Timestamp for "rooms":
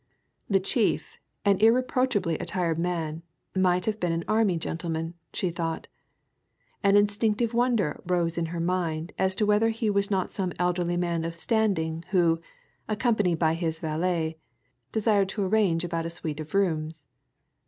16.55-17.03